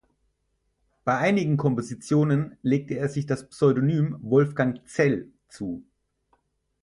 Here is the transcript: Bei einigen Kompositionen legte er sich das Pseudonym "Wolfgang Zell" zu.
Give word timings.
Bei 1.05 1.19
einigen 1.19 1.57
Kompositionen 1.57 2.57
legte 2.63 2.95
er 2.95 3.07
sich 3.07 3.27
das 3.27 3.47
Pseudonym 3.49 4.17
"Wolfgang 4.23 4.81
Zell" 4.89 5.31
zu. 5.47 5.83